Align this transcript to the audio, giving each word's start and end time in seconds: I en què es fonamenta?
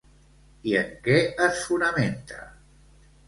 I 0.69 0.71
en 0.77 0.95
què 1.07 1.17
es 1.47 1.61
fonamenta? 1.67 2.39